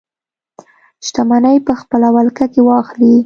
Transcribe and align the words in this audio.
شتمنۍ 1.05 1.57
په 1.67 1.73
خپله 1.81 2.07
ولکه 2.15 2.45
کې 2.53 2.61
واخلي. 2.69 3.15